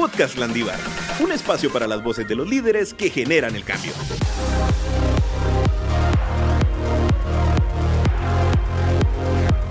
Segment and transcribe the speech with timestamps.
[0.00, 0.78] Podcast Landívar,
[1.22, 3.92] un espacio para las voces de los líderes que generan el cambio.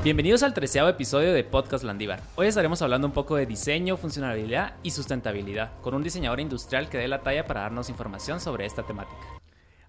[0.03, 2.21] Bienvenidos al treceavo episodio de Podcast Landívar.
[2.35, 6.99] Hoy estaremos hablando un poco de diseño, funcionalidad y sustentabilidad, con un diseñador industrial que
[6.99, 9.17] dé la talla para darnos información sobre esta temática.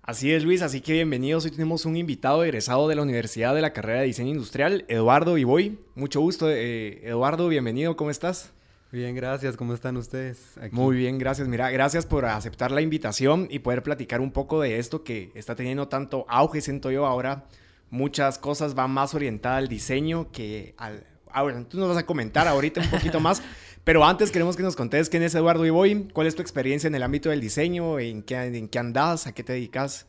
[0.00, 1.44] Así es, Luis, así que bienvenidos.
[1.44, 5.36] Hoy tenemos un invitado egresado de la Universidad de la carrera de Diseño Industrial, Eduardo
[5.36, 5.78] Iboy.
[5.96, 8.54] Mucho gusto, eh, Eduardo, bienvenido, ¿cómo estás?
[8.92, 9.56] Bien, gracias.
[9.56, 10.54] ¿Cómo están ustedes?
[10.72, 11.46] Muy bien, gracias.
[11.46, 15.54] Mira, gracias por aceptar la invitación y poder platicar un poco de esto que está
[15.54, 17.44] teniendo tanto auge, siento yo ahora.
[17.90, 21.06] Muchas cosas van más orientadas al diseño que al...
[21.32, 23.40] Ahora, tú nos vas a comentar ahorita un poquito más,
[23.84, 26.96] pero antes queremos que nos contes quién es Eduardo Iboy, cuál es tu experiencia en
[26.96, 30.06] el ámbito del diseño, en qué, en qué andas, a qué te dedicas.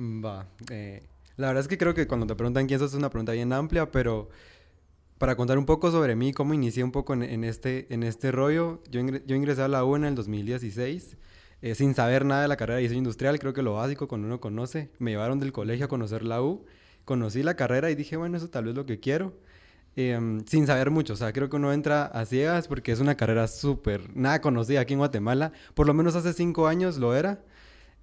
[0.00, 0.46] Va.
[0.70, 1.06] Eh,
[1.36, 3.52] la verdad es que creo que cuando te preguntan quién sos es una pregunta bien
[3.52, 4.30] amplia, pero
[5.18, 8.82] para contar un poco sobre mí, cómo inicié un poco en, este, en este rollo,
[8.90, 11.16] yo, ingresé a la U en el 2016,
[11.62, 14.26] eh, sin saber nada de la carrera de diseño industrial, creo que lo básico cuando
[14.26, 16.66] uno conoce, me llevaron del colegio a conocer la U,
[17.04, 19.32] conocí la carrera y dije, bueno, eso tal vez es lo que quiero,
[19.96, 23.16] em, sin saber mucho, o sea, creo que uno entra a ciegas porque es una
[23.16, 27.40] carrera súper, nada conocida aquí en Guatemala, por lo menos hace cinco años lo era.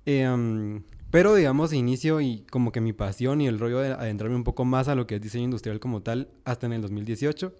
[0.05, 0.81] Eh,
[1.13, 4.65] pero digamos, inicio y como que mi pasión y el rollo de adentrarme un poco
[4.65, 7.53] más a lo que es diseño industrial como tal, hasta en el 2018,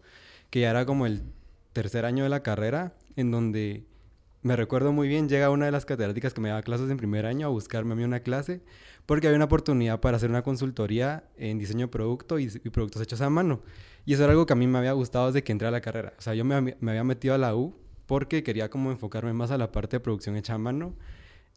[0.50, 1.22] que ya era como el
[1.72, 3.86] tercer año de la carrera, en donde
[4.42, 7.28] me recuerdo muy bien, llega una de las catedráticas que me daba clases en primer
[7.28, 8.64] año a buscarme a mí una clase,
[9.06, 13.22] porque había una oportunidad para hacer una consultoría en diseño de producto y, productos hechos
[13.22, 13.62] a mano.
[14.04, 15.82] Y eso era algo que a mí me había gustado desde que entré a la
[15.82, 16.14] carrera.
[16.18, 17.76] O sea, yo me, había metido a la U
[18.08, 20.96] porque quería como enfocarme más a la parte de producción hecha a mano.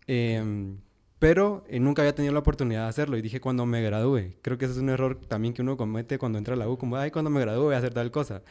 [0.06, 0.76] Eh,
[1.18, 4.34] pero eh, nunca había tenido la oportunidad de hacerlo y dije cuando me gradúe.
[4.42, 6.76] Creo que ese es un error también que uno comete cuando entra a la U,
[6.76, 8.42] como, ay, cuando me gradúe voy a hacer tal cosa.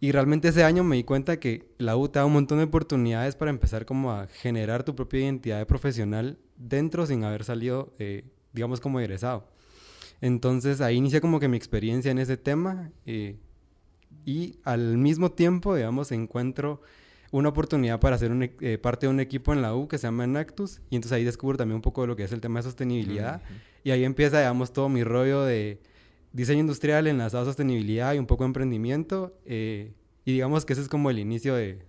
[0.00, 2.64] Y realmente ese año me di cuenta que la U te da un montón de
[2.64, 7.94] oportunidades para empezar como a generar tu propia identidad de profesional dentro sin haber salido,
[7.98, 9.48] eh, digamos, como egresado.
[10.20, 13.36] Entonces ahí inicia como que mi experiencia en ese tema eh,
[14.26, 16.82] y al mismo tiempo, digamos, encuentro
[17.34, 20.06] una oportunidad para ser e, eh, parte de un equipo en la U que se
[20.06, 22.60] llama Enactus y entonces ahí descubro también un poco de lo que es el tema
[22.60, 23.42] de sostenibilidad
[23.82, 25.80] y ahí empieza, digamos, todo mi rollo de
[26.32, 30.82] diseño industrial enlazado a sostenibilidad y un poco de emprendimiento eh, y digamos que ese
[30.82, 31.84] es como el inicio de,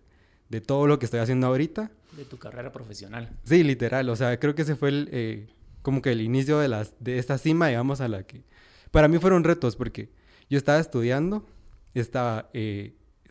[0.50, 1.92] de, todo lo que estoy haciendo ahorita.
[2.18, 3.30] De tu carrera profesional.
[3.44, 5.48] Sí, literal, o sea, creo que ese fue el, eh,
[5.84, 8.44] como que el inicio de, las, de esta cima, digamos, a la que...
[8.90, 10.10] Para mí fueron retos porque
[10.50, 11.46] yo estaba estudiando,
[11.94, 12.50] estaba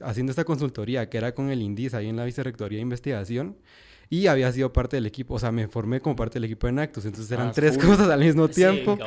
[0.00, 3.56] haciendo esta consultoría que era con el INDIS ahí en la Vicerrectoría de Investigación
[4.10, 6.75] y había sido parte del equipo, o sea, me formé como parte del equipo de
[6.75, 8.99] Nactus, entonces eran ah, tres cosas al mismo tiempo.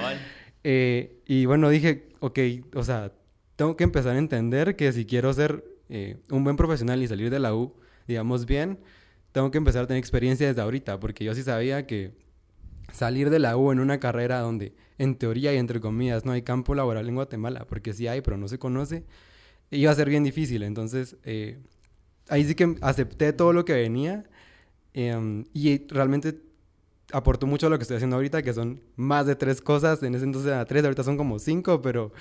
[0.64, 2.40] Eh, y bueno, dije, ok,
[2.76, 3.12] o sea,
[3.56, 7.30] tengo que empezar a entender que si quiero ser eh, un buen profesional y salir
[7.30, 7.74] de la U,
[8.08, 8.80] digamos bien,
[9.32, 12.12] tengo que empezar a tener experiencia desde ahorita, porque yo sí sabía que
[12.92, 16.42] salir de la U en una carrera donde en teoría y entre comillas no hay
[16.42, 19.04] campo laboral en Guatemala, porque sí hay, pero no se conoce,
[19.72, 20.64] iba a ser bien difícil.
[20.64, 21.60] Entonces, eh,
[22.30, 24.24] ahí sí que acepté todo lo que venía
[24.94, 26.40] em, y realmente
[27.12, 30.04] aportó mucho a lo que estoy haciendo ahorita, que son más de tres cosas.
[30.04, 32.12] En ese entonces eran tres, ahorita son como cinco, pero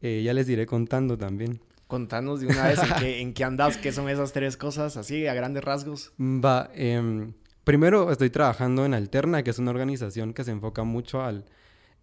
[0.00, 1.60] eh, ya les iré contando también.
[1.86, 5.26] Contanos de una vez en qué, en qué andas, qué son esas tres cosas, así
[5.26, 6.12] a grandes rasgos.
[6.18, 7.30] Va, eh,
[7.64, 11.44] primero estoy trabajando en Alterna, que es una organización que se enfoca mucho al,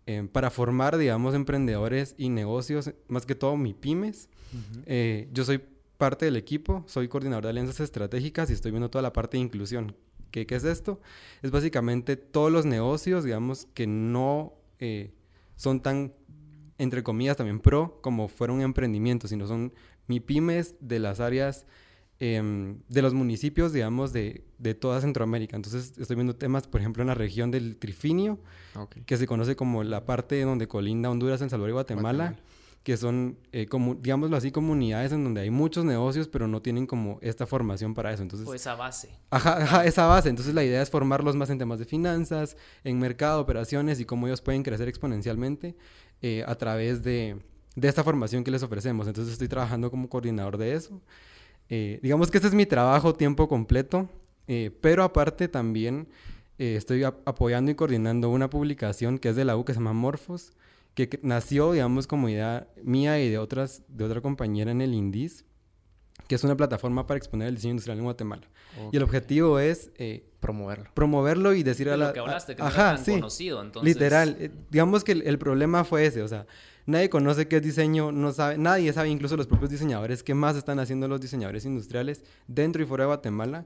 [0.06, 4.30] em, para formar, digamos, emprendedores y negocios, más que todo mi pymes.
[4.86, 5.62] Eh, yo soy
[5.98, 9.44] parte del equipo, soy coordinador de alianzas estratégicas y estoy viendo toda la parte de
[9.44, 9.96] inclusión.
[10.32, 11.00] ¿Qué, qué es esto?
[11.42, 15.14] Es básicamente todos los negocios, digamos, que no eh,
[15.56, 16.14] son tan,
[16.78, 19.74] entre comillas, también pro como fueron emprendimientos, sino son
[20.08, 21.66] mi pymes de las áreas
[22.24, 25.56] em, de los municipios, digamos, de, de, toda Centroamérica.
[25.56, 28.40] Entonces, estoy viendo temas, por ejemplo, en la región del Trifinio,
[29.06, 32.38] que se conoce como la parte donde colinda Honduras, El Salvador y Guatemala
[32.84, 36.86] que son, eh, como, digámoslo así, comunidades en donde hay muchos negocios, pero no tienen
[36.86, 38.24] como esta formación para eso.
[38.24, 39.18] Entonces, o esa base.
[39.30, 40.28] Ajá, ajá, esa base.
[40.28, 44.28] Entonces la idea es formarlos más en temas de finanzas, en mercado, operaciones y cómo
[44.28, 45.78] ellos pueden crecer exponencialmente
[46.22, 47.38] eh, a través de,
[47.76, 49.08] de, esta formación que les ofrecemos.
[49.08, 51.02] Entonces estoy trabajando como coordinador de eso.
[51.70, 54.10] Eh, digamos que este es mi trabajo tiempo completo,
[54.48, 56.08] eh, pero aparte también
[56.58, 60.54] estoy apoyando y coordinando una publicación que es de la U que se llama Morfos
[60.96, 65.46] que nació, digamos, como idea mía y de otras, de otra compañera en el INDIS,
[66.28, 68.48] que es una plataforma para exponer el diseño industrial en Guatemala.
[68.92, 70.90] Y el objetivo es eh, promoverlo.
[70.94, 72.14] Promoverlo y decir a la...
[72.14, 73.94] que hablaste, que ajá, sí, conocido, entonces...
[73.94, 74.36] Literal.
[74.40, 76.46] Eh, digamos que el, problema fue ese, o sea,
[76.86, 80.56] nadie conoce qué es diseño, no sabe, nadie sabe, incluso los propios diseñadores, qué más
[80.56, 83.66] están haciendo los diseñadores industriales dentro y fuera de Guatemala.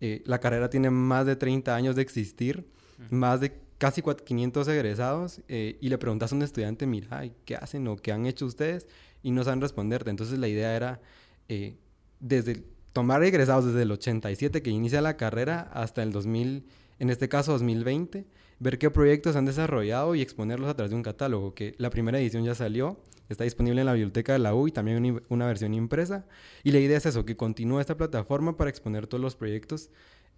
[0.00, 2.66] Eh, la carrera tiene más de 30 años de existir,
[3.10, 7.86] más de casi 500 egresados, eh, y le preguntas a un estudiante, mira, ¿qué hacen
[7.88, 8.86] o qué han hecho ustedes?
[9.22, 10.10] Y no saben responderte.
[10.10, 11.00] Entonces la idea era,
[11.48, 11.76] eh,
[12.20, 12.62] desde
[12.92, 16.64] tomar egresados desde el 87 que inicia la carrera hasta el 2000,
[16.98, 18.26] en este caso 2020,
[18.60, 22.18] ver qué proyectos han desarrollado y exponerlos a través de un catálogo, que la primera
[22.18, 25.74] edición ya salió, está disponible en la biblioteca de la U y también una versión
[25.74, 26.26] impresa.
[26.64, 29.90] Y la idea es eso, que continúe esta plataforma para exponer todos los proyectos,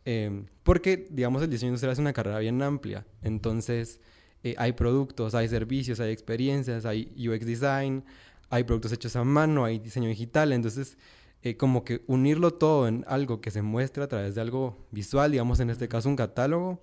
[0.05, 3.07] em, porque, digamos, el diseño industrial es una carrera bien amplia.
[3.23, 4.01] Entonces,
[4.43, 8.05] eh, hay productos, hay servicios, hay experiencias, hay UX design,
[8.49, 10.53] hay productos hechos a mano, hay diseño digital.
[10.53, 10.99] Entonces,
[11.43, 15.31] eh, como que unirlo todo en algo que se muestra a través de algo visual,
[15.31, 16.83] digamos, en este caso un catálogo,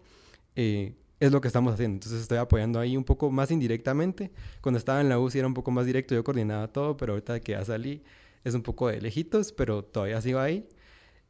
[0.55, 1.95] eh, es lo que estamos haciendo.
[1.95, 4.31] Entonces estoy apoyando ahí un poco más indirectamente.
[4.61, 7.39] Cuando estaba en la UCI era un poco más directo, yo coordinaba todo, pero ahorita
[7.39, 8.03] que ya salí
[8.43, 10.67] es un poco de lejitos, pero todavía sigo ahí.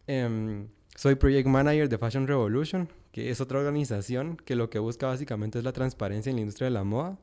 [0.07, 5.07] Em, soy Project Manager de Fashion Revolution, que es otra organización que lo que busca
[5.07, 7.17] básicamente es la transparencia en la industria de la moda.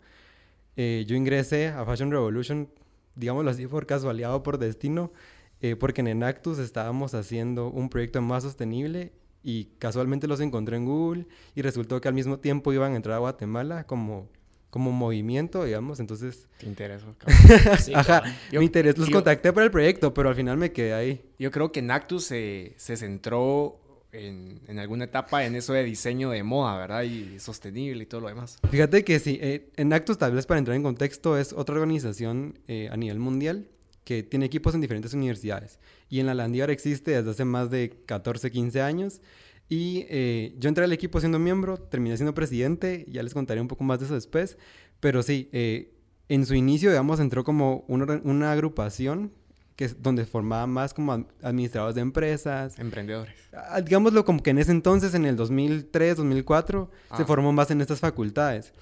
[0.76, 2.68] Eh, yo ingresé a Fashion Revolution,
[3.14, 5.12] digámoslo así, por casualidad o por destino,
[5.60, 9.12] eh, porque en Enactus estábamos haciendo un proyecto más sostenible
[9.44, 13.16] y casualmente los encontré en Google y resultó que al mismo tiempo iban a entrar
[13.16, 14.26] a Guatemala como,
[14.70, 16.48] como movimiento, digamos, entonces...
[16.58, 17.14] Te interesó.
[17.94, 21.22] Ajá, yo, me interesó, los contacté para el proyecto, pero al final me quedé ahí.
[21.38, 23.78] Yo creo que Nactus se, se centró
[24.12, 27.02] en, en, alguna etapa en eso de diseño de moda, ¿verdad?
[27.02, 28.58] Y sostenible y todo lo demás.
[28.70, 32.58] Fíjate que sí, eh, en Actus, tal vez para entrar en contexto, es otra organización
[32.66, 33.68] eh, a nivel mundial
[34.04, 35.78] que tiene equipos en diferentes universidades.
[36.08, 39.20] Y en la Landívar existe desde hace más de 14, 15 años.
[39.68, 43.68] Y eh, yo entré al equipo siendo miembro, terminé siendo presidente, ya les contaré un
[43.68, 44.58] poco más de eso después.
[45.00, 45.94] Pero sí, eh,
[46.28, 49.32] en su inicio, digamos, entró como una, una agrupación
[49.76, 52.78] que es donde formaba más como administradores de empresas.
[52.78, 53.34] Emprendedores.
[53.52, 57.26] Ah, digámoslo como que en ese entonces, en el 2003, 2004, se ah.
[57.26, 58.72] formó más en estas facultades.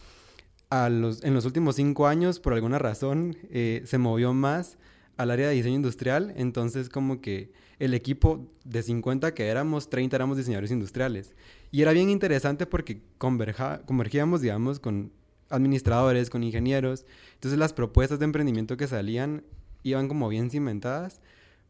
[0.68, 4.78] A los, en los últimos cinco años, por alguna razón, eh, se movió más
[5.16, 10.16] al área de diseño industrial, entonces como que el equipo de 50 que éramos, 30
[10.16, 11.34] éramos diseñadores industriales.
[11.70, 15.12] Y era bien interesante porque convergíamos, digamos, con
[15.50, 17.04] administradores, con ingenieros.
[17.34, 19.44] Entonces las propuestas de emprendimiento que salían
[19.82, 21.20] iban como bien cimentadas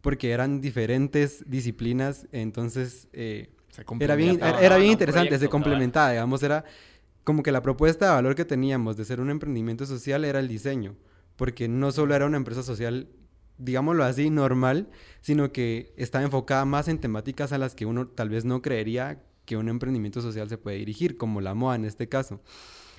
[0.03, 3.51] porque eran diferentes disciplinas, entonces eh,
[4.01, 6.65] era bien, era, bien interesante, se complementaba, digamos, era
[7.25, 10.49] como que la propuesta de valor que teníamos de ser un emprendimiento social era el
[10.49, 10.97] diseño,
[11.37, 13.09] porque no solo era una empresa social
[13.63, 14.89] digámoslo así, normal,
[15.21, 19.23] sino que está enfocada más en temáticas a las que uno tal vez no creería
[19.45, 22.41] que un emprendimiento social se puede dirigir, como la moda en este caso.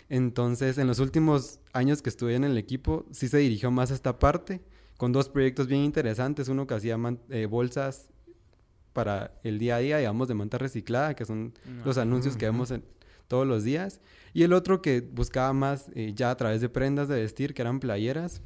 [0.09, 3.93] Entonces, en los últimos años que estuve en el equipo, sí se dirigió más a
[3.93, 4.61] esta parte,
[4.97, 6.97] con dos proyectos bien interesantes, uno que hacía
[7.29, 8.09] eh, bolsas
[8.93, 12.73] para el día a día, digamos, de manta reciclada, que son los anuncios que vemos
[13.27, 13.99] todos los días,
[14.33, 17.63] y el otro que buscaba más eh, ya a través de prendas de vestir, que
[17.63, 18.41] eran playeras,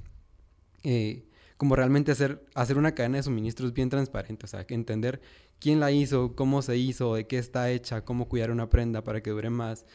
[0.83, 1.25] eh,
[1.57, 5.19] como realmente hacer, hacer una cadena de suministros bien transparente, o sea, entender
[5.59, 9.21] quién la hizo, cómo se hizo, de qué está hecha, cómo cuidar una prenda para
[9.21, 9.86] que dure más.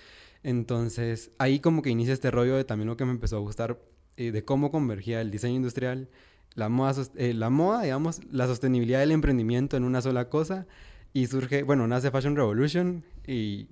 [0.43, 3.81] Entonces, ahí como que inicia este rollo de también lo que me empezó a gustar,
[4.17, 6.09] eh, de cómo convergía el diseño industrial,
[6.55, 10.67] la moda, eh, la moda, digamos, la sostenibilidad del emprendimiento en una sola cosa.
[11.15, 13.69] Y surge, bueno, nace Fashion Revolution y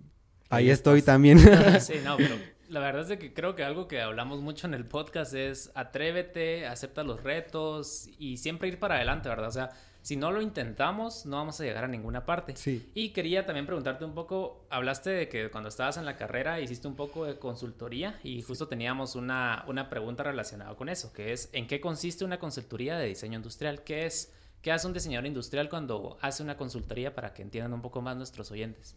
[0.49, 1.39] ahí, estoy también.
[1.81, 2.37] Sí, no, pero
[2.71, 6.67] la verdad es que creo que algo que hablamos mucho en el podcast es atrévete,
[6.67, 9.49] acepta los retos y siempre ir para adelante, ¿verdad?
[9.49, 9.71] O sea,
[10.03, 12.55] si no lo intentamos, no vamos a llegar a ninguna parte.
[12.57, 12.89] Sí.
[12.95, 16.87] Y quería también preguntarte un poco, hablaste de que cuando estabas en la carrera hiciste
[16.87, 21.51] un poco de consultoría y justo teníamos una, una pregunta relacionada con eso, que es,
[21.53, 23.83] ¿en qué consiste una consultoría de diseño industrial?
[23.83, 27.83] ¿Qué es, qué hace un diseñador industrial cuando hace una consultoría para que entiendan un
[27.83, 28.97] poco más nuestros oyentes?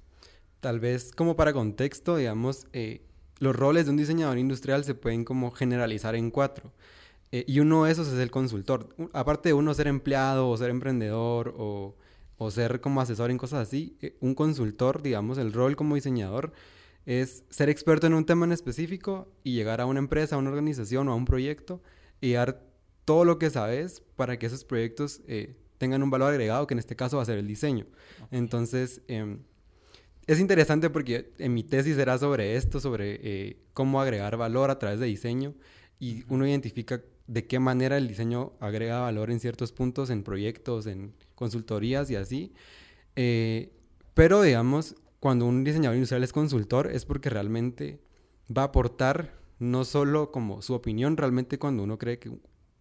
[0.60, 3.02] Tal vez como para contexto, digamos, eh,
[3.44, 6.72] los roles de un diseñador industrial se pueden como generalizar en cuatro.
[7.32, 8.96] Eh, y uno de esos es el consultor.
[9.12, 11.96] Aparte de uno ser empleado o ser emprendedor o,
[12.38, 16.54] o ser como asesor en cosas así, eh, un consultor, digamos, el rol como diseñador
[17.06, 20.50] es ser experto en un tema en específico y llegar a una empresa, a una
[20.50, 21.82] organización o a un proyecto
[22.22, 22.64] y dar
[23.04, 26.80] todo lo que sabes para que esos proyectos eh, tengan un valor agregado, que en
[26.80, 27.88] este caso va a ser el diseño.
[28.32, 29.40] Entonces, em,
[30.28, 34.80] es interesante porque en mi tesis era sobre esto, sobre eh, cómo agregar valor a
[34.80, 35.54] través de diseño
[36.00, 40.88] y uno identifica de qué manera el diseño agrega valor en ciertos puntos, en proyectos,
[40.88, 42.54] en consultorías y así.
[43.16, 43.72] Eh,
[44.14, 48.00] pero digamos, cuando un diseñador industrial es consultor es porque realmente
[48.56, 52.32] va a aportar no solo como su opinión, realmente cuando uno cree que,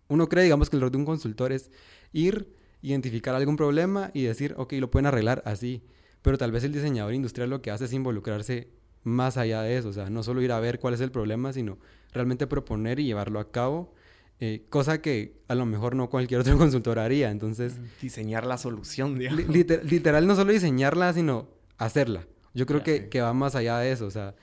[0.08, 1.70] uno cree, digamos, que el rol de un consultor es
[2.12, 5.82] ir, identificar algún problema y decir, ok, lo pueden arreglar así
[6.22, 8.68] pero tal vez el diseñador industrial lo que hace es involucrarse
[9.04, 11.52] más allá de eso, o sea, no solo ir a ver cuál es el problema,
[11.52, 11.78] sino
[12.12, 13.92] realmente proponer y llevarlo a cabo,
[14.38, 17.74] eh, cosa que a lo mejor no cualquier otro consultor haría, entonces...
[18.00, 19.44] Diseñar la solución, digamos.
[19.44, 21.48] literal, no solo diseñarla, sino
[21.78, 22.26] hacerla.
[22.54, 24.34] Yo creo que, que, va más allá de eso, o sea,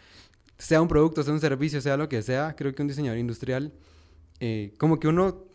[0.57, 3.71] sea un producto, sea un servicio, sea lo que sea, creo que un diseñador industrial,
[4.39, 5.45] eh, como que uno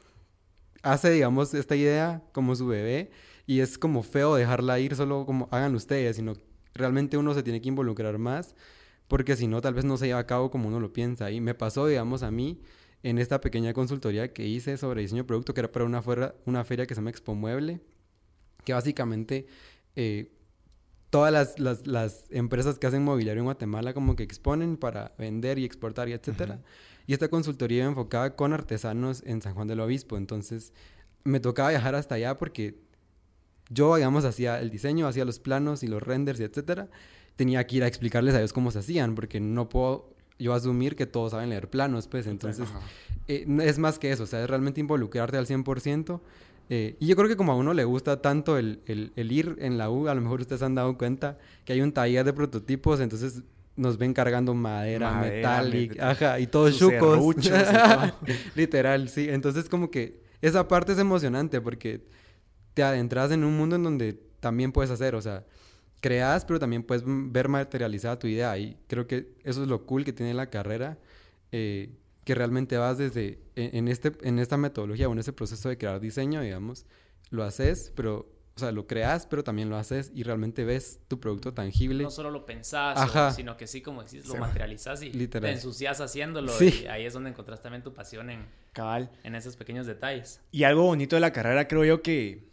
[0.83, 3.11] hace, digamos, esta idea como su bebé
[3.47, 6.35] y es como feo dejarla ir solo como hagan ustedes, sino
[6.75, 8.55] realmente uno se tiene que involucrar más
[9.09, 11.31] porque si no, tal vez no se lleva a cabo como uno lo piensa.
[11.31, 12.61] Y me pasó, digamos, a mí
[13.03, 16.35] en esta pequeña consultoría que hice sobre diseño de producto, que era para una, fuera,
[16.47, 17.81] una feria que se llama Expo Mueble,
[18.65, 19.47] que básicamente
[19.95, 20.33] eh,
[21.11, 25.59] todas las, las, las, empresas que hacen mobiliario en Guatemala como que exponen para vender
[25.59, 26.63] y exportar y etcétera.
[27.07, 30.17] Y esta consultoría iba enfocada con artesanos en San Juan del Obispo.
[30.17, 30.73] Entonces
[31.25, 32.81] me tocaba viajar hasta allá porque
[33.69, 36.89] yo, digamos, hacía el diseño, hacía los planos y los renders y etcétera
[37.37, 40.97] tenía que ir a explicarles a ellos cómo se hacían, porque no puedo yo asumir
[40.97, 42.69] que todos saben leer planos, pues entonces
[43.29, 46.21] eh, es más que eso, o sea, es realmente involucrarte al 100%.
[46.71, 49.77] Eh, y yo creo que como a uno le gusta tanto el, el, ir en
[49.77, 53.01] la U, a lo mejor ustedes han dado cuenta que hay un taller de prototipos,
[53.01, 53.43] entonces
[53.77, 57.37] nos ven cargando madera, metal y, ajá, y todos chucos.
[58.55, 59.27] Literal, sí.
[59.29, 62.07] Entonces como que esa parte es emocionante porque
[62.75, 65.45] te adentras en un mundo en donde también puedes hacer, o sea,
[66.01, 68.59] creas, pero también puedes ver materializada tu idea.
[68.59, 70.99] Y creo que eso es lo cool que tiene la carrera,
[71.51, 71.89] eh,
[72.25, 75.79] que realmente vas desde, e, en, este, en esta metodología o en ese proceso de
[75.79, 76.85] crear diseño, digamos,
[77.31, 81.21] lo haces, pero, o sea, lo creas, pero también lo haces y realmente ves tu
[81.21, 82.03] producto tangible.
[82.03, 86.53] No solo lo pensás, sino que sí, como decís, lo materializas y te ensucias haciéndolo.
[86.61, 89.11] Y ahí es donde encontrás también tu pasión en, Cabal.
[89.23, 90.43] en esos pequeños detalles.
[90.53, 92.53] Y algo bonito de la carrera, creo yo que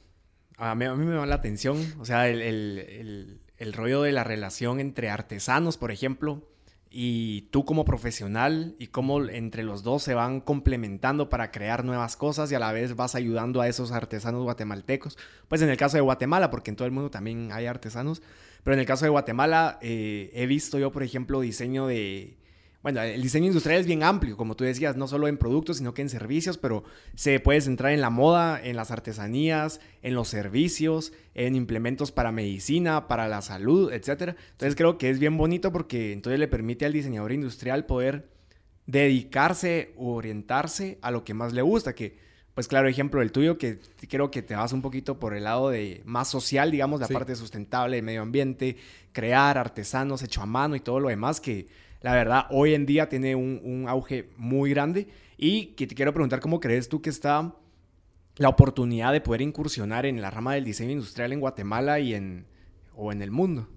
[0.62, 3.40] a mí, me llama la atención, o sea, el,
[3.74, 6.48] rollo de la relación entre artesanos, por ejemplo,
[6.92, 12.16] y tú como profesional y cómo entre los dos se van complementando para crear nuevas
[12.16, 15.18] cosas y a la vez vas ayudando a esos artesanos guatemaltecos.
[15.48, 18.22] Pues en el caso de Guatemala, porque en todo el mundo también hay artesanos,
[18.64, 22.38] pero en el caso de Guatemala eh, he visto yo, por ejemplo, diseño de
[22.84, 25.94] bueno, el diseño industrial es bien amplio, como tú decías, no solo en productos, sino
[25.94, 26.84] que en servicios, pero
[27.16, 32.32] se puede centrar en la moda, en las artesanías, en los servicios, en implementos para
[32.32, 34.36] medicina, para la salud, etc.
[34.52, 38.30] Entonces creo que es bien bonito porque entonces le permite al diseñador industrial poder
[38.88, 42.18] dedicarse o orientarse a lo que más le gusta, que
[42.54, 45.70] pues claro, ejemplo el tuyo, que creo que te vas un poquito por el lado
[45.70, 48.76] de más social, digamos, la parte sustentable, de medio ambiente,
[49.14, 51.68] crear artesanos hecho a mano y todo lo demás que
[52.02, 55.08] la verdad, hoy en día tiene un, auge muy grande.
[55.38, 57.56] Y que te quiero preguntar cómo crees tú que está
[58.38, 62.46] la oportunidad de poder incursionar en la rama del diseño industrial en Guatemala y en,
[62.96, 63.68] o en el mundo.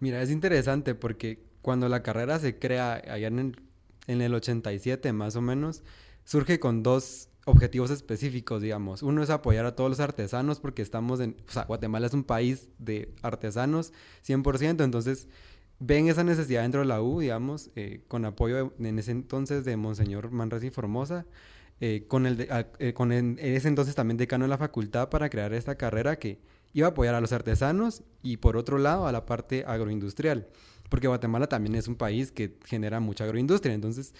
[0.00, 3.60] Mira, es interesante porque cuando la carrera se crea allá en el,
[4.06, 5.82] en el 87 más o menos,
[6.24, 9.02] surge con dos objetivos específicos, digamos.
[9.02, 12.24] Uno es apoyar a todos los artesanos porque estamos en, o sea, Guatemala es un
[12.24, 13.92] país de artesanos
[14.26, 15.28] 100%, entonces
[15.78, 19.76] ven esa necesidad dentro de la U, digamos, eh, con apoyo en ese entonces de
[19.76, 21.26] Monseñor Manresa y Formosa,
[21.80, 25.52] eh, con, el eh, con en ese entonces también decano de la facultad para crear
[25.52, 26.38] esta carrera que
[26.72, 30.46] iba a apoyar a los artesanos y por otro lado a la parte agroindustrial,
[30.88, 34.14] porque Guatemala también es un país que genera mucha agroindustria, entonces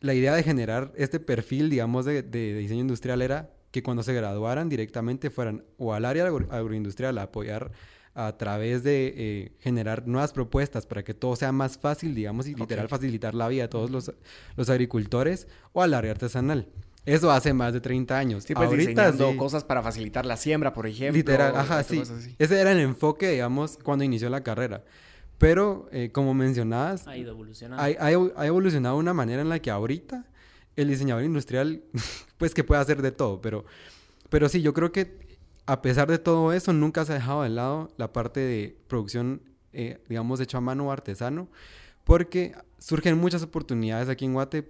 [0.00, 4.12] la idea de generar este perfil, digamos, de, de diseño industrial era que cuando se
[4.12, 7.72] graduaran directamente fueran o al área agroindustrial a apoyar
[8.14, 12.54] a través de eh, generar nuevas propuestas para que todo sea más fácil, digamos, y
[12.54, 14.12] literal facilitar la vida a todos los,
[14.56, 16.68] los agricultores o al área artesanal.
[17.04, 18.44] Eso hace más de 30 años.
[18.44, 21.16] Sí, pues Ahorita diseñando cosas para facilitar la siembra, por ejemplo.
[21.16, 22.02] Literal, ajá, sí.
[22.38, 24.84] Ese era el enfoque, digamos, cuando inició la carrera.
[25.38, 27.08] Pero, eh, como mencionabas...
[27.08, 27.82] Ha ido evolucionando.
[27.82, 30.26] Ha, ha, evolucionado de una manera en la que ahorita
[30.76, 31.82] el diseñador industrial,
[32.38, 33.64] pues que puede hacer de todo, pero,
[34.30, 35.21] pero sí, yo creo que
[35.66, 39.42] a pesar de todo eso, nunca se ha dejado de lado la parte de producción,
[39.72, 41.48] eh, digamos, hecho a mano o artesano,
[42.04, 44.68] porque surgen muchas oportunidades aquí en Guate,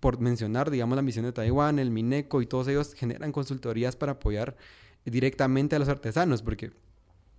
[0.00, 4.12] por mencionar, digamos, la misión de Taiwán, el Mineco y todos ellos generan consultorías para
[4.12, 4.56] apoyar
[5.04, 6.72] directamente a los artesanos, porque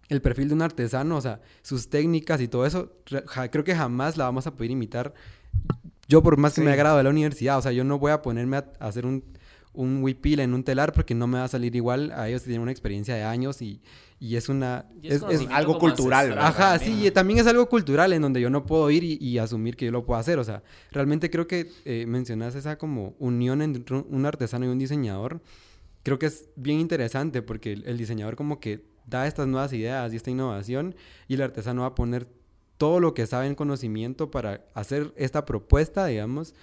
[0.07, 2.93] el perfil de un artesano, o sea, sus técnicas y todo eso,
[3.51, 5.13] creo que jamás la vamos a poder imitar.
[6.07, 8.13] Yo, por más que me haya graduado de la universidad, o sea, yo no voy
[8.13, 9.25] a ponerme a hacer un
[9.73, 12.11] un huipil en un telar porque no me va a salir igual.
[12.15, 13.81] A ellos tienen una experiencia de años y,
[14.19, 14.85] y es una...
[15.01, 16.37] es, algo cultural.
[16.37, 19.75] Ajá, sí, y también es algo cultural en donde yo no puedo ir y, asumir
[19.75, 20.39] que yo lo puedo hacer.
[20.39, 24.79] O sea, realmente creo que eh, mencionas esa como unión entre un artesano y un
[24.79, 25.41] diseñador.
[26.03, 30.17] Creo que es bien interesante porque el, diseñador como que da estas nuevas ideas y
[30.17, 30.95] esta innovación
[31.27, 32.27] y el artesano va a poner
[32.77, 36.53] todo lo que sabe en conocimiento para hacer esta propuesta, digamos,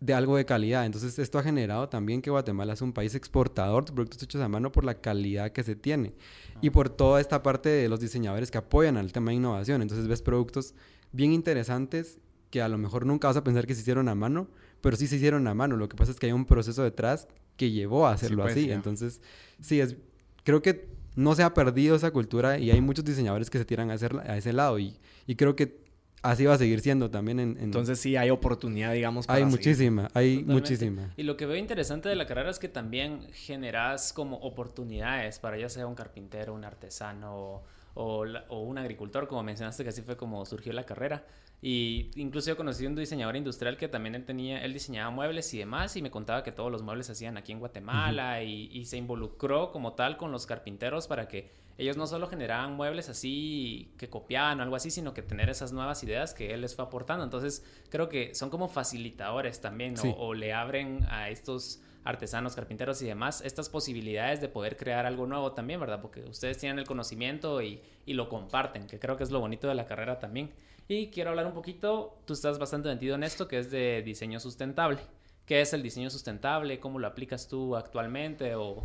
[0.00, 0.84] de algo de calidad.
[0.84, 4.48] Entonces esto ha generado también que Guatemala es un país exportador de productos hechos a
[4.48, 6.14] mano por la calidad que se tiene
[6.60, 9.82] y por toda esta parte de los diseñadores que apoyan al tema de innovación.
[9.82, 10.74] Entonces ves productos
[11.12, 12.18] bien interesantes
[12.50, 14.48] que a lo mejor nunca vas a pensar que se hicieron a mano,
[14.80, 15.76] pero sí se hicieron a mano.
[15.76, 17.26] Lo que pasa es que hay un proceso detrás
[17.56, 18.66] que llevó a hacerlo pues, así.
[18.68, 18.74] ya.
[18.74, 19.20] Entonces,
[19.60, 19.96] sí, es,
[20.44, 23.90] creo que no se ha perdido esa cultura y hay muchos diseñadores que se tiran
[23.90, 25.85] a, hacer, a ese lado y, y creo que
[26.30, 27.56] así va a seguir siendo también en...
[27.56, 29.58] en- Entonces sí hay oportunidad, digamos, hay para seguir.
[29.58, 30.52] muchísima, hay Totalmente.
[30.52, 31.14] muchísima.
[31.16, 35.58] Y lo que veo interesante de la carrera es que también generas como oportunidades para
[35.58, 37.62] ya sea un carpintero, un artesano
[37.96, 41.26] o, o la- o un agricultor, como mencionaste que así fue como surgió la carrera.
[41.62, 45.58] Y incluso yo conocí un diseñador industrial que también él tenía, él diseñaba muebles y
[45.58, 48.84] demás y me contaba que todos los muebles se hacían aquí en Guatemala y, y
[48.84, 53.90] se involucró como tal con los carpinteros para que ellos no solo generaban muebles así
[53.98, 56.84] que copiaban o algo así, sino que tener esas nuevas ideas que él les fue
[56.84, 57.24] aportando.
[57.24, 59.96] Entonces creo que son como facilitadores también.
[59.96, 60.12] Sí.
[60.16, 65.26] o le abren a estos artesanos, carpinteros y demás estas posibilidades de poder crear algo
[65.26, 66.00] nuevo también, ¿verdad?
[66.00, 69.68] Porque ustedes tienen el conocimiento y, y lo comparten, que creo que es lo bonito
[69.68, 70.50] de la carrera también.
[70.88, 74.38] Y quiero hablar un poquito, tú estás bastante metido en esto, que es de diseño
[74.38, 74.98] sustentable.
[75.44, 76.78] ¿Qué es el diseño sustentable?
[76.78, 78.84] ¿Cómo lo aplicas tú actualmente o,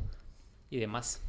[0.71, 1.21] y demás?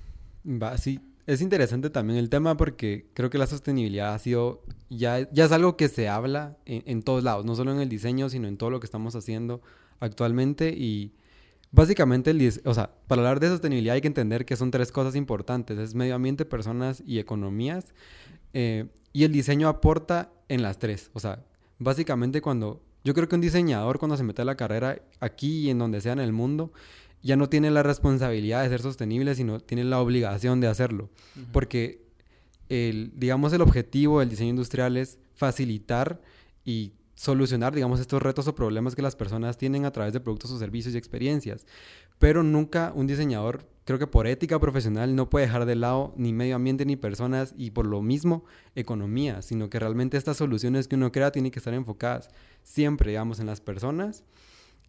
[0.46, 0.98] Va, sí.
[1.26, 5.52] Es interesante también el tema porque creo que la sostenibilidad ha sido, ya, ya es
[5.52, 8.56] algo que se habla en, en todos lados, no solo en el diseño, sino en
[8.56, 9.60] todo lo que estamos haciendo
[10.00, 11.12] actualmente y
[11.72, 12.32] básicamente,
[12.64, 15.94] o sea, para hablar de sostenibilidad hay que entender que son tres cosas importantes, es
[15.94, 17.92] medio ambiente, personas y economías
[18.52, 21.44] eh, y el diseño aporta en las tres, o sea,
[21.78, 25.70] básicamente cuando, yo creo que un diseñador cuando se mete a la carrera aquí y
[25.70, 26.72] en donde sea en el mundo,
[27.22, 31.08] ya no tiene la responsabilidad de ser sostenible, sino tiene la obligación de hacerlo.
[31.52, 32.02] Porque,
[32.68, 36.20] el, digamos, el objetivo del diseño industrial es facilitar
[36.64, 40.50] y solucionar, digamos, estos retos o problemas que las personas tienen a través de productos
[40.50, 41.66] o servicios y experiencias.
[42.18, 46.32] Pero nunca un diseñador, creo que por ética profesional, no puede dejar de lado ni
[46.32, 50.96] medio ambiente ni personas y por lo mismo economía, sino que realmente estas soluciones que
[50.96, 52.28] uno crea tienen que estar enfocadas
[52.64, 54.24] siempre, digamos, en las personas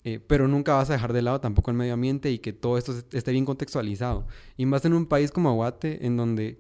[0.06, 2.78] eh, pero nunca vas a dejar de lado tampoco el medio ambiente y que todo
[2.78, 4.28] esto est- esté bien contextualizado.
[4.58, 6.60] Y más en un país como Guate, en donde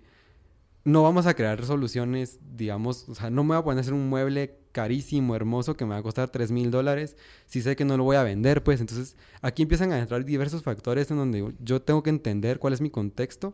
[0.85, 3.93] no vamos a crear soluciones, digamos, o sea, no me voy a poner a hacer
[3.93, 7.15] un mueble carísimo, hermoso, que me va a costar 3 mil dólares,
[7.45, 10.63] si sé que no lo voy a vender, pues entonces aquí empiezan a entrar diversos
[10.63, 13.53] factores en donde yo tengo que entender cuál es mi contexto,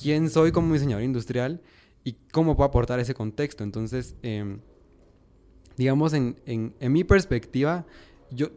[0.00, 1.62] quién soy como diseñador industrial
[2.04, 3.64] y cómo puedo aportar ese contexto.
[3.64, 4.58] Entonces, em,
[5.76, 7.86] digamos, en, en, en mi perspectiva,
[8.30, 8.50] yo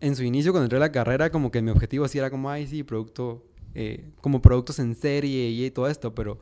[0.00, 2.50] en su inicio cuando entré a la carrera como que mi objetivo sí era como,
[2.50, 6.38] ay, sí, producto, eh, como productos en serie y todo esto, pero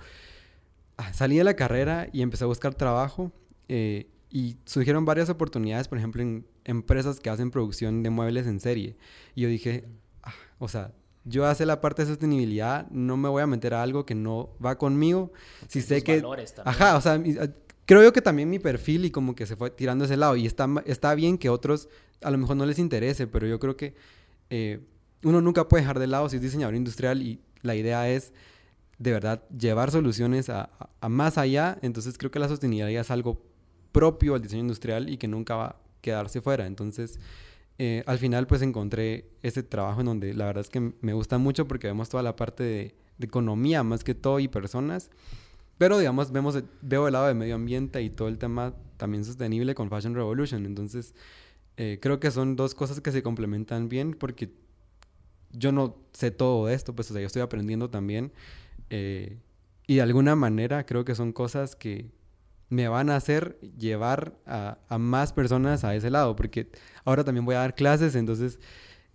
[1.13, 3.33] salí de la carrera y empecé a buscar trabajo
[3.69, 8.61] eh, y surgieron varias oportunidades, por ejemplo, en empresas que hacen producción de muebles en
[8.61, 8.97] serie.
[9.35, 9.85] Y yo dije,
[10.23, 10.93] ah, o sea,
[11.25, 14.51] yo hace la parte de sostenibilidad, no me voy a meter a algo que no
[14.65, 15.33] va conmigo.
[15.69, 16.17] Si sé Tus que...
[16.17, 16.75] valores también.
[16.75, 17.53] Ajá, o sea, mi- a-
[17.87, 20.37] creo yo que también mi perfil y como que se fue tirando ese lado.
[20.37, 21.89] Y está, está bien que otros
[22.23, 23.95] a lo mejor no les interese, pero yo creo que
[24.51, 24.81] eh,
[25.25, 28.33] uno nunca puede dejar de lado si es diseñador industrial y la idea es
[29.01, 30.69] de verdad llevar soluciones a,
[31.09, 31.79] más allá.
[31.83, 33.43] Entonces creo que la sostenibilidad es algo
[33.93, 36.67] propio al diseño industrial y que nunca va a quedarse fuera.
[36.67, 37.19] Entonces,
[37.79, 41.39] eh, al final pues encontré ese trabajo en donde la verdad es que me gusta
[41.39, 45.11] mucho porque vemos toda la parte de, economía más que todo y personas.
[45.77, 49.75] Pero digamos, vemos, veo el lado de medio ambiente y todo el tema también sostenible
[49.75, 50.65] con Fashion Revolution.
[50.67, 51.15] Entonces,
[51.77, 54.51] eh, creo que son dos cosas que se complementan bien porque
[55.53, 58.33] yo no sé todo esto, pues o sea, yo estoy aprendiendo también.
[58.91, 59.39] Eh,
[59.87, 62.11] y de alguna manera creo que son cosas que
[62.69, 66.71] me van a hacer llevar a, más personas a ese lado, porque
[67.05, 68.61] ahora también voy a dar clases, entonces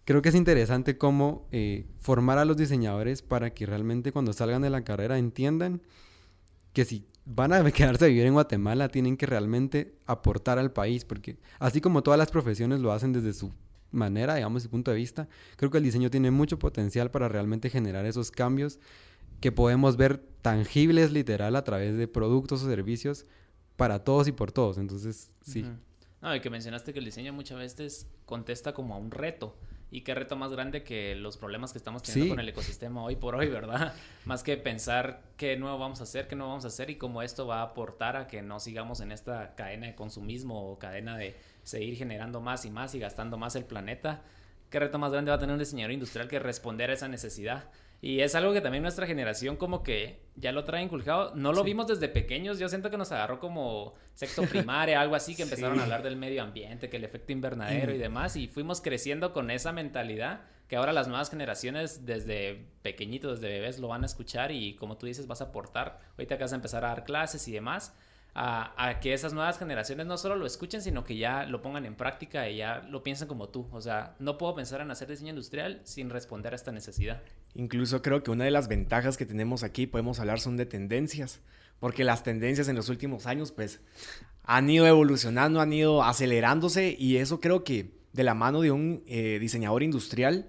[0.03, 4.61] creo que es interesante cómo eh, formar a los diseñadores para que realmente cuando salgan
[4.61, 5.81] de la carrera entiendan
[6.73, 11.05] que si van a quedarse a vivir en Guatemala tienen que realmente aportar al país,
[11.05, 13.53] porque así como todas las profesiones lo hacen desde su
[13.91, 17.69] manera, digamos, su punto de vista, creo que el diseño tiene mucho potencial para realmente
[17.69, 18.79] generar esos cambios
[19.45, 23.27] que podemos ver tangibles literal a través de productos o servicios
[23.75, 24.79] para todos y por todos.
[24.79, 25.63] Entonces, sí.
[26.19, 29.55] No, y que mencionaste que el diseño muchas veces contesta como a un reto.
[29.91, 32.29] Y qué reto más grande que los problemas que estamos teniendo Sí.
[32.31, 33.93] con el ecosistema hoy por hoy, ¿verdad?
[34.25, 37.21] Más que pensar qué nuevo vamos a hacer, qué no vamos a hacer y cómo
[37.21, 41.17] esto va a aportar a que no sigamos en esta cadena de consumismo o cadena
[41.17, 44.23] de seguir generando más y más y gastando más el planeta.
[44.71, 47.69] ¿Qué reto más grande va a tener un diseñador industrial que responder a esa necesidad?
[48.05, 51.33] Y es algo que también nuestra generación como que ya lo trae inculcado.
[51.33, 52.59] No lo vimos desde pequeños.
[52.59, 56.15] Yo siento que nos agarró como sexto primaria, algo así, que empezaron a hablar del
[56.15, 58.35] medio ambiente, que el efecto invernadero y demás.
[58.35, 63.79] Y fuimos creciendo con esa mentalidad que ahora las nuevas generaciones desde pequeñitos, desde bebés,
[63.79, 65.99] lo van a escuchar y como tú dices, vas a aportar.
[66.11, 67.91] Ahorita que vas a empezar a dar clases y demás
[68.37, 71.95] a, que esas nuevas generaciones no solo lo escuchen, sino que ya lo pongan en
[71.95, 73.67] práctica y ya lo piensen como tú.
[73.71, 77.21] O sea, no puedo pensar en hacer diseño industrial sin responder a esta necesidad.
[77.53, 81.39] Incluso creo que una de las ventajas que tenemos aquí, podemos hablar, son de tendencias.
[81.79, 83.79] Porque las tendencias en los últimos años, pues,
[84.43, 89.03] han ido evolucionando, han ido acelerándose y eso creo que de la mano de un
[89.07, 90.47] eh, diseñador industrial,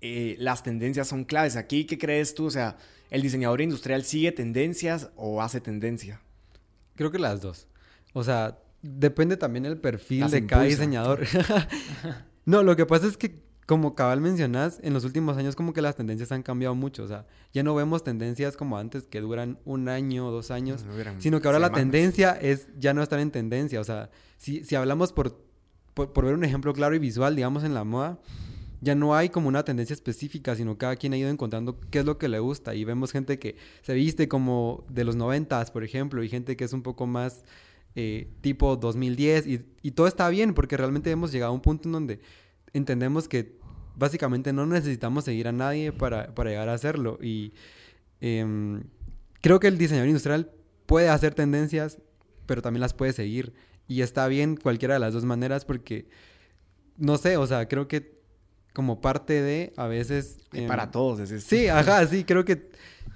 [0.00, 1.56] eh, las tendencias son claves.
[1.56, 2.46] Aquí, ¿qué crees tú?
[2.46, 2.78] O sea,
[3.10, 6.22] ¿el diseñador industrial sigue tendencias o hace tendencia?
[6.94, 7.68] Creo que las dos.
[8.12, 11.20] O sea, depende también el perfil de cada diseñador.
[12.44, 15.80] no, lo que pasa es que, como cabal mencionás, en los últimos años como que
[15.80, 17.04] las tendencias han cambiado mucho.
[17.04, 20.84] O sea, ya no vemos tendencias como antes que duran un año o dos años,
[21.18, 23.80] sino que ahora la tendencia es ya no estar en tendencia.
[23.80, 25.40] O sea, si, si hablamos por,
[25.94, 28.18] por ver un ejemplo claro y visual, digamos, en la moda,
[28.82, 32.04] ya no hay como una tendencia específica, sino cada quien ha ido encontrando qué es
[32.04, 32.74] lo que le gusta.
[32.74, 36.64] Y vemos gente que se viste como de los noventas, por ejemplo, y gente que
[36.64, 37.44] es un poco más
[37.94, 39.46] eh, tipo 2010.
[39.82, 42.20] Y, todo está bien, porque realmente hemos llegado a un punto en donde
[42.72, 43.56] entendemos que
[43.94, 47.20] básicamente no necesitamos seguir a nadie para, para llegar a hacerlo.
[47.22, 47.52] Y
[48.20, 48.82] em,
[49.40, 50.50] creo que el diseñador industrial
[50.86, 51.98] puede hacer tendencias,
[52.46, 53.52] pero también las puede seguir.
[53.86, 56.08] Y está bien cualquiera de las dos maneras porque,
[56.96, 58.21] no sé, o sea, creo que
[58.72, 60.38] como parte de, a veces...
[60.66, 62.68] para todos, es Sí, ajá, sí, creo que,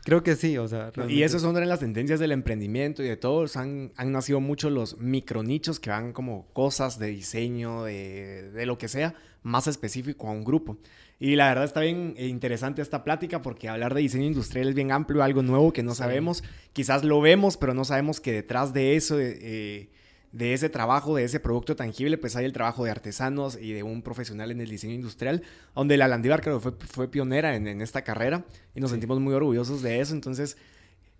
[0.04, 0.92] creo que sí, o sea...
[1.08, 3.56] Y esas son de las tendencias del emprendimiento y de todos.
[3.56, 8.78] Han, han nacido mucho los micronichos que van como cosas de diseño, de, de, lo
[8.78, 10.78] que sea, más específico a un grupo.
[11.18, 14.92] Y la verdad está bien interesante esta plática porque hablar de diseño industrial es bien
[14.92, 16.44] amplio, algo nuevo que no sabemos.
[16.74, 19.18] Quizás lo vemos, pero no sabemos que detrás de eso...
[19.18, 19.88] Eh,
[20.32, 23.82] de ese trabajo, de ese producto tangible, pues hay el trabajo de artesanos y de
[23.82, 25.42] un profesional en el diseño industrial,
[25.74, 29.34] donde la Landívar creo que fue, fue pionera en, esta carrera y nos sentimos muy
[29.34, 30.14] orgullosos de eso.
[30.14, 30.56] Entonces,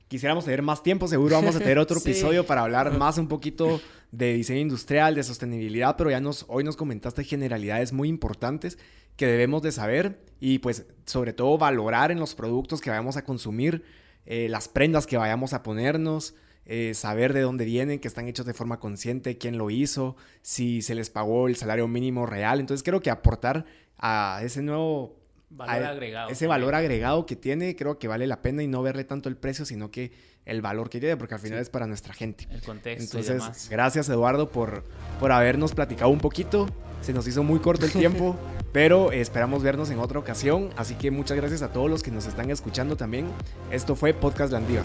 [0.08, 3.80] quisiéramos tener más tiempo, seguro vamos a tener otro episodio para hablar más un poquito
[4.12, 8.78] de diseño industrial, de sostenibilidad, pero ya nos, hoy nos comentaste generalidades muy importantes
[9.16, 13.24] que debemos de saber y pues sobre todo valorar en los productos que vayamos a
[13.24, 13.82] consumir,
[14.26, 16.34] eh, las prendas que vayamos a ponernos,
[16.66, 20.82] eh, saber de dónde vienen, que están hechos de forma consciente, quién lo hizo, si
[20.82, 22.58] se les pagó el salario mínimo real.
[22.60, 23.64] Entonces creo que aportar
[23.98, 25.16] a ese nuevo...
[25.48, 26.28] Valor agregado.
[26.28, 29.36] Ese valor agregado que tiene, creo que vale la pena y no verle tanto el
[29.36, 30.10] precio, sino que
[30.44, 32.48] el valor que tiene, porque al final es para nuestra gente.
[32.50, 33.18] El contexto.
[33.18, 34.82] Entonces, gracias Eduardo por,
[35.20, 36.66] por habernos platicado un poquito.
[37.00, 38.36] Se nos hizo muy corto el tiempo,
[38.72, 40.70] pero esperamos vernos en otra ocasión.
[40.76, 43.28] Así que muchas gracias a todos los que nos están escuchando también.
[43.70, 44.84] Esto fue Podcast Landívar.